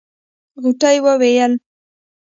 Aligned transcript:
غوټۍ 0.61 0.97
وويل. 1.05 1.53